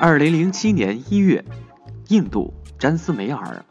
[0.00, 1.44] 二零零七年一月，
[2.06, 3.64] 印度詹斯梅尔。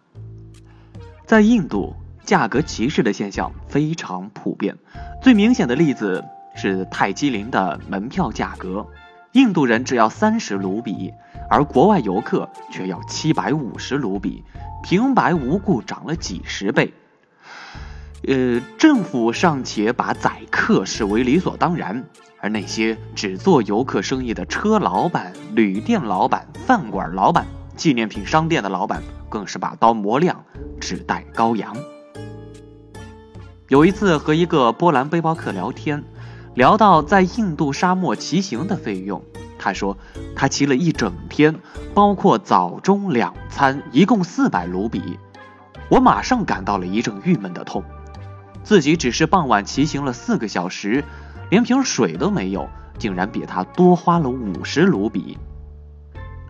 [1.26, 1.96] 在印度，
[2.26, 4.76] 价格歧视的现象非常普遍。
[5.24, 8.86] 最明显的例子是泰姬陵的门票价格，
[9.32, 11.14] 印度人只要三十卢比，
[11.50, 14.44] 而国外游客却要七百五十卢比，
[14.84, 16.94] 平白无故涨了几十倍。
[18.24, 22.04] 呃，政府尚且把宰客视为理所当然，
[22.42, 30.44] 而那些只做游客生意的车老板、旅店老板、饭馆老板、纪念品商店的老板，更是把刀磨亮，
[30.82, 31.76] 只待羔羊。
[33.70, 36.04] 有一次和一个波兰背包客聊天，
[36.56, 39.22] 聊到在印度沙漠骑行的费用，
[39.60, 39.96] 他说
[40.36, 41.56] 他骑了一整天，
[41.94, 45.20] 包括早中两餐，一共四百卢比。
[45.90, 47.84] 我马上感到了一阵郁闷的痛。
[48.68, 51.02] 自己只是傍晚骑行了四个小时，
[51.50, 52.68] 连瓶水都没有，
[53.00, 55.38] 竟然比他多花了五十卢比。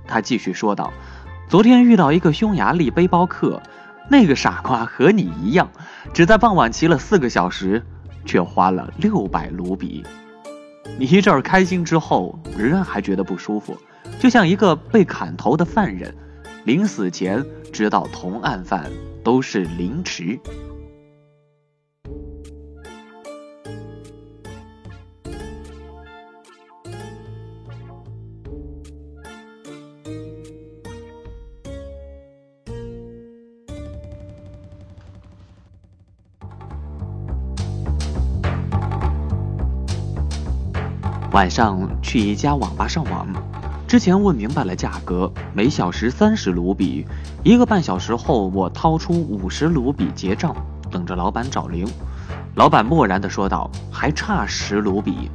[0.07, 0.91] 他继续说道
[1.47, 3.61] ：“昨天遇到一个匈牙利背包客，
[4.09, 5.69] 那个傻瓜和你一样，
[6.11, 7.85] 只在傍晚骑了四个小时，
[8.25, 10.03] 却花了六百卢比。
[10.97, 13.77] 你一阵儿开心之后，仍然还觉得不舒服，
[14.17, 16.15] 就像一个被砍头的犯人，
[16.63, 18.89] 临死前知道同案犯
[19.23, 20.39] 都是凌迟。”
[41.37, 43.27] 晚上去一家网吧上网，
[43.87, 47.05] 之前问明白了价格，每小时三十卢比。
[47.43, 50.55] 一个半小时后，我掏出五十卢比结账，
[50.89, 51.87] 等着老板找零。
[52.55, 55.29] 老板漠然地说道：“还差十卢比。”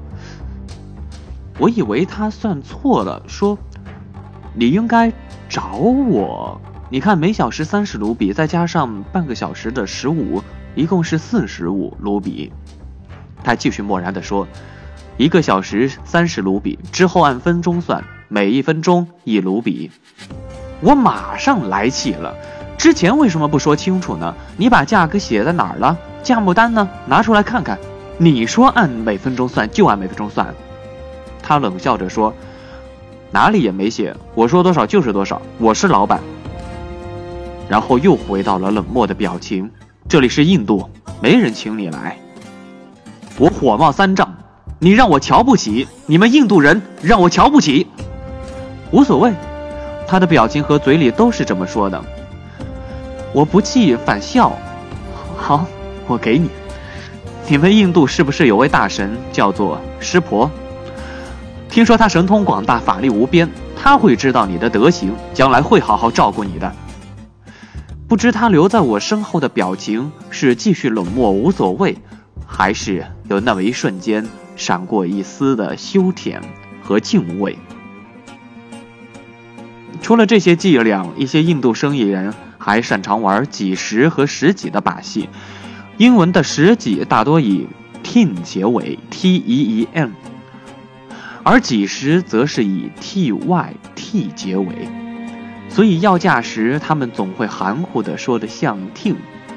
[1.60, 3.56] 我以为他算错了，说
[4.58, 5.12] ：“你应该
[5.48, 6.60] 找我。
[6.90, 10.42] 你看，每小时三十卢比，再加上半个小时的十五，
[10.74, 12.52] 一共是四十五卢比。”
[13.44, 14.48] 他继续漠然地说。
[15.18, 19.90] 一个小时三十卢比，之后按分钟算，每一分钟一卢比。
[20.80, 22.34] 我马上来气了，
[22.78, 24.34] 之前为什么不说清楚呢？
[24.56, 25.96] 你把价格写在哪儿了？
[26.22, 26.88] 价目单呢？
[27.06, 27.78] 拿出来看看。
[28.18, 30.54] 你说按每分钟算就按每分钟算。
[31.42, 32.32] 他冷笑着说
[33.30, 36.20] ：“哪里也没写，我说多少就是多少，我是老板。”
[37.68, 39.70] 然后又回到了冷漠的表情。
[40.08, 40.88] 这里是印度，
[41.20, 42.16] 没人请你来。
[43.38, 44.32] 我火冒三丈。
[44.84, 47.86] 你让我瞧不起你们印度人，让我瞧不起，
[48.90, 49.32] 无所谓。
[50.08, 52.04] 他的表情和嘴里都是这么说的。
[53.32, 54.50] 我不气反笑。
[55.36, 55.64] 好，
[56.08, 56.50] 我给你。
[57.46, 60.50] 你们印度是不是有位大神叫做湿婆？
[61.68, 63.48] 听说他神通广大，法力无边，
[63.80, 66.72] 他会知道你的德行，将来会好好照顾你的。
[68.08, 71.96] 不知他留在我身后的表情是继续冷漠无所谓，
[72.44, 74.26] 还是有那么一瞬间。
[74.62, 76.40] 闪过一丝的羞甜
[76.80, 77.58] 和敬畏。
[80.00, 85.28] 除了这些伎俩，一些印度生意人还擅长玩几十和十几的把戏。
[85.96, 87.66] 英文的十几大多以
[88.04, 90.12] ten 结尾，t e e n，
[91.42, 94.66] 而几十则是以 t y t 结尾。
[95.68, 99.14] 所以要价时，他们总会含糊的说的像 t，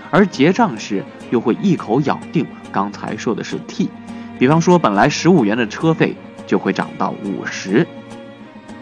[0.10, 3.90] 而结账时又会一口咬定刚才说的是 t。
[4.38, 6.16] 比方说，本来十五元的车费
[6.46, 7.88] 就会涨到五十。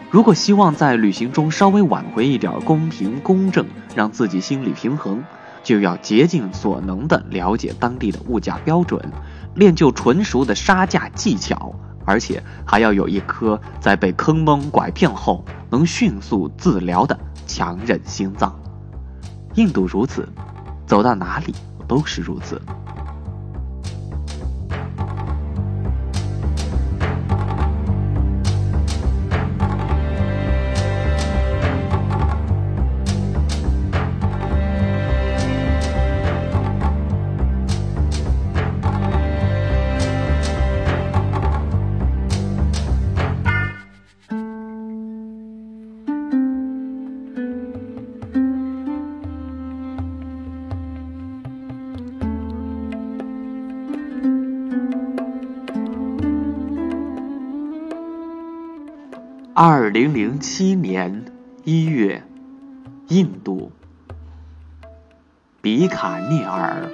[0.09, 3.66] 如果希望在旅行中稍微挽回一点公平公正，
[3.96, 5.23] 让自己心理平衡，
[5.64, 9.02] 就要竭尽所能地了解当地的物价标准，
[9.55, 11.73] 练就纯熟的杀价技巧，
[12.05, 17.17] 而且还要有一颗在被坑蒙拐骗后能迅速自疗的
[17.47, 18.59] 强韧心脏。
[19.55, 20.28] 印度如此，
[20.85, 21.55] 走到哪里
[21.88, 22.61] 都是如此。
[59.55, 61.26] 二零零七年
[61.64, 62.23] 一月，
[63.09, 63.72] 印度
[65.61, 66.90] 比卡涅尔。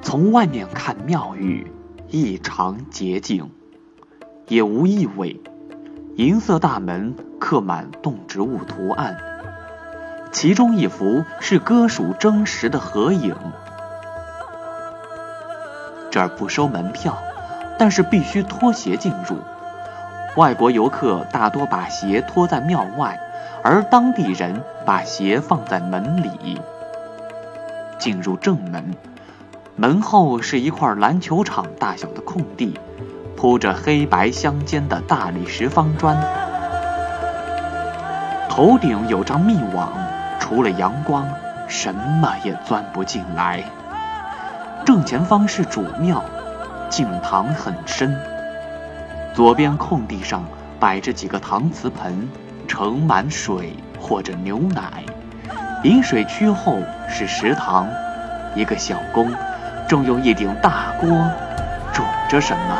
[0.00, 1.66] 从外面看，庙宇
[2.08, 3.50] 异常洁净，
[4.46, 5.40] 也无异味。
[6.14, 9.16] 银色大门刻满动植物图案，
[10.30, 13.34] 其中一幅是鸽鼠争食的合影。
[16.12, 17.18] 这儿不收门票，
[17.76, 19.36] 但是必须脱鞋进入。
[20.36, 23.20] 外国游客大多把鞋脱在庙外，
[23.62, 26.60] 而当地人把鞋放在门里。
[27.98, 28.94] 进入正门，
[29.76, 32.78] 门后是一块篮球场大小的空地，
[33.36, 36.16] 铺着黑白相间的大理石方砖，
[38.50, 39.92] 头顶有张密网，
[40.40, 41.28] 除了阳光，
[41.68, 43.62] 什么也钻不进来。
[44.84, 46.24] 正前方是主庙，
[46.90, 48.33] 敬堂很深。
[49.34, 50.44] 左边空地上
[50.78, 52.28] 摆着几个搪瓷盆，
[52.68, 55.02] 盛满水或者牛奶。
[55.82, 56.78] 饮水区后
[57.08, 57.88] 是食堂，
[58.54, 59.28] 一个小工
[59.88, 61.08] 正用一顶大锅
[61.92, 62.78] 煮着什么。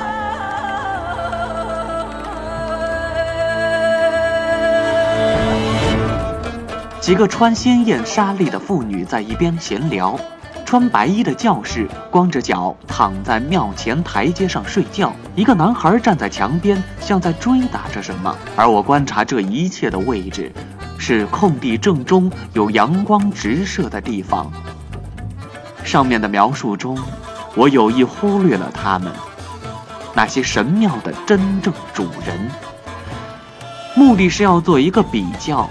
[7.01, 10.17] 几个穿鲜艳纱丽的妇女在一边闲聊。
[10.65, 18.35] 穿白衣的教士光着脚躺在庙前台阶上睡觉，一个男孩站在墙边，像在追打着什么。
[18.57, 20.51] 而我观察这一切的位置，
[20.99, 24.51] 是空地正中有阳光直射的地方。
[25.85, 26.99] 上面的描述中，
[27.55, 29.13] 我有意忽略了他们，
[30.15, 32.51] 那些神庙的真正主人。
[33.95, 35.69] 目的是要做一个比较，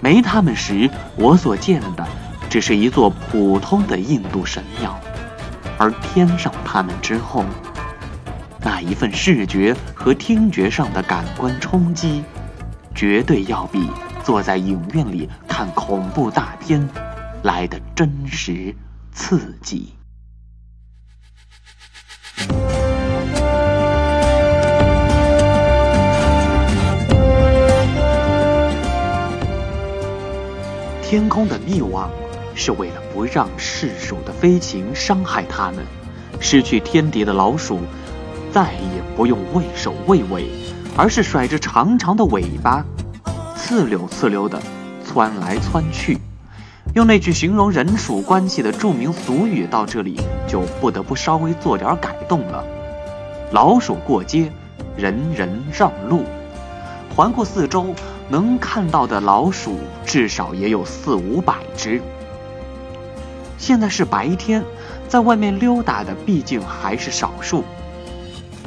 [0.00, 2.06] 没他们时我所见的。
[2.48, 4.98] 只是一座普通的印度神庙，
[5.78, 7.44] 而添上它们之后，
[8.60, 12.24] 那一份视觉和听觉上的感官冲击，
[12.94, 13.90] 绝对要比
[14.24, 16.88] 坐在影院里看恐怖大片
[17.42, 18.74] 来的真实
[19.12, 19.92] 刺激。
[31.02, 32.10] 天空的密网。
[32.56, 35.84] 是为了不让世鼠的飞禽伤害它们，
[36.40, 37.78] 失去天敌的老鼠
[38.50, 40.48] 再也不用畏首畏尾，
[40.96, 42.84] 而是甩着长长的尾巴，
[43.54, 44.60] 刺溜刺溜的
[45.04, 46.18] 窜来窜去。
[46.94, 50.18] 用那句形容人鼠关系的著名俗语到这里，
[50.48, 52.64] 就不得不稍微做点改动了。
[53.50, 54.50] 老鼠过街，
[54.96, 56.24] 人人让路。
[57.14, 57.94] 环顾四周，
[58.28, 62.00] 能看到的老鼠至少也有四五百只。
[63.58, 64.64] 现在是白天，
[65.08, 67.64] 在外面溜达的毕竟还是少数。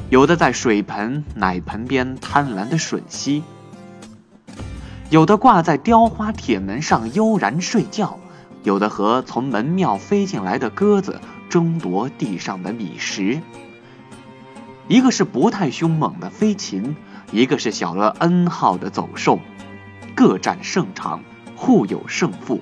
[0.09, 3.43] 有的在水盆、奶盆边贪婪的吮吸，
[5.09, 8.19] 有的挂在雕花铁门上悠然睡觉，
[8.63, 13.39] 有的和从门庙飞进来的鸽子争夺地上的米食。
[14.87, 16.95] 一个是不太凶猛的飞禽，
[17.31, 19.39] 一个是小了 N 号的走兽，
[20.15, 21.23] 各占胜场，
[21.55, 22.59] 互有胜负。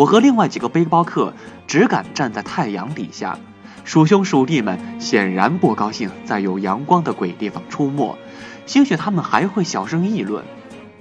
[0.00, 1.34] 我和另外几个背包客
[1.66, 3.38] 只敢站在太阳底下，
[3.84, 8.16] 鼠兄鼠弟们显然不高兴在有阳光的鬼地方出没，
[8.64, 10.42] 兴许他们还会小声议论：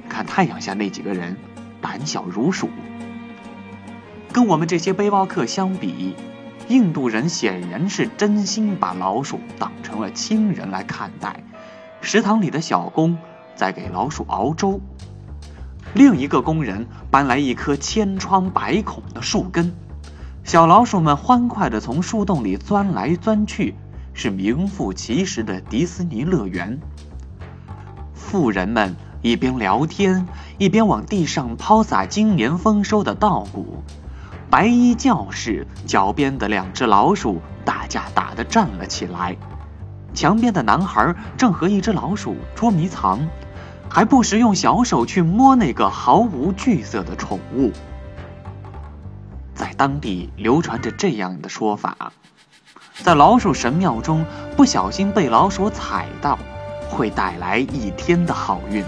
[0.09, 1.37] 看太阳下那几个人，
[1.79, 2.67] 胆小如鼠。
[4.33, 6.13] 跟我们这些背包客相比，
[6.67, 11.41] 印度人显然是真心把老鼠当成了亲人来看待。
[12.01, 13.17] 食堂里的小工
[13.55, 14.81] 在给老鼠熬粥。
[15.93, 19.73] 另一个工人搬来一棵千疮百孔的树根，
[20.43, 23.73] 小老鼠们欢快地从树洞里钻来钻去，
[24.13, 26.79] 是名副其实的迪士尼乐园。
[28.13, 30.27] 富人们一边聊天，
[30.59, 33.83] 一边往地上抛洒今年丰收的稻谷。
[34.47, 39.35] 白衣教士脚边的两只老鼠打架打得站了起来，
[40.13, 43.27] 墙边的男孩正和一只老鼠捉迷藏。
[43.89, 47.71] 还不时用小手去摸那个毫无惧色的宠物。
[49.55, 52.13] 在当地流传着这样的说法：
[53.03, 54.23] 在老鼠神庙中
[54.55, 56.37] 不小心被老鼠踩到，
[56.89, 58.83] 会带来一天的好运；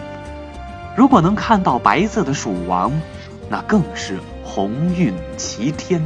[0.96, 2.92] 如果能看到白色的鼠王，
[3.50, 6.02] 那更是鸿运齐天。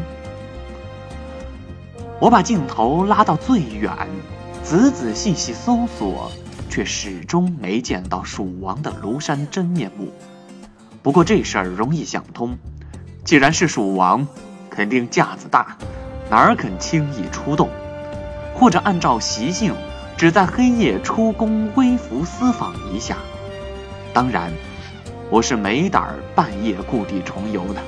[2.20, 3.92] 我把镜头拉到最远，
[4.64, 6.32] 仔仔细细搜索。
[6.76, 10.12] 却始终没见到蜀王的庐山真面目。
[11.02, 12.58] 不过这事儿容易想通，
[13.24, 14.28] 既然是蜀王，
[14.70, 15.78] 肯定架子大，
[16.30, 17.70] 哪儿肯轻易出动？
[18.54, 19.74] 或者按照习性，
[20.18, 23.20] 只在黑夜出宫微服私访一下。
[24.14, 24.52] 当然，
[25.30, 27.80] 我是没胆儿半夜故地重游的。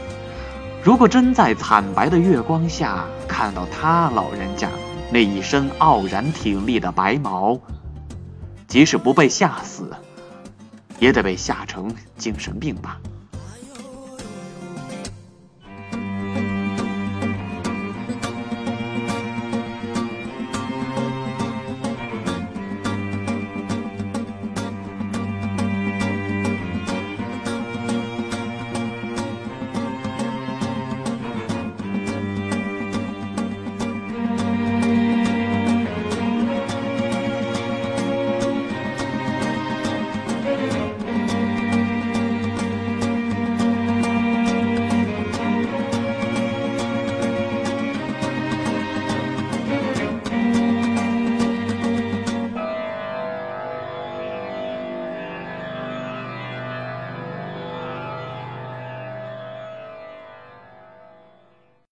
[0.81, 4.69] 如果真在惨白的月光下看到他老人家
[5.11, 7.59] 那一身傲然挺立的白毛，
[8.67, 9.95] 即使不被吓死，
[10.99, 12.99] 也得被吓成精神病吧。